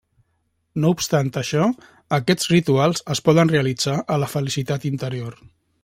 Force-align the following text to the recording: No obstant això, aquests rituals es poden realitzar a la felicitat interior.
No 0.85 0.89
obstant 0.95 1.27
això, 1.41 1.67
aquests 2.19 2.49
rituals 2.55 3.05
es 3.17 3.21
poden 3.29 3.55
realitzar 3.55 3.97
a 4.15 4.19
la 4.25 4.35
felicitat 4.37 4.93
interior. 4.95 5.39